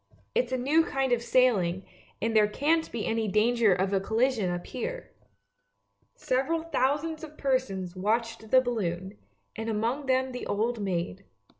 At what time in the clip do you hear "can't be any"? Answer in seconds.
2.47-3.27